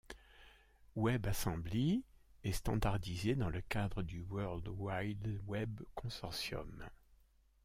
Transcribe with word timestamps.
WebAssembly 0.95 2.01
est 2.43 2.51
standardisé 2.53 3.35
dans 3.35 3.51
le 3.51 3.61
cadre 3.61 4.01
du 4.01 4.23
World 4.23 4.67
Wide 4.69 5.39
Web 5.45 5.79
Consortium. 5.93 6.89